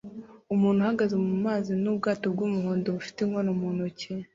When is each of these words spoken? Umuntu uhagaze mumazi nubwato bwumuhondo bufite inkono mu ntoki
Umuntu 0.53 0.79
uhagaze 0.83 1.15
mumazi 1.25 1.71
nubwato 1.83 2.25
bwumuhondo 2.33 2.87
bufite 2.97 3.19
inkono 3.23 3.51
mu 3.59 3.67
ntoki 3.75 4.11